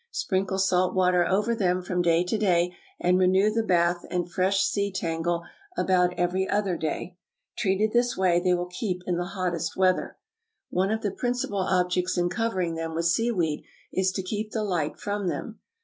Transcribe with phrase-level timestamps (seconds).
[0.09, 4.63] Sprinkle salt water over them from day to day, and renew the bath and fresh
[4.63, 5.43] sea tangle
[5.77, 7.15] about every other day.
[7.55, 10.17] Treated this way, they will keep in the hottest weather.
[10.71, 13.61] One of the principal objects in covering them with seaweed
[13.93, 15.59] is to keep the light from them.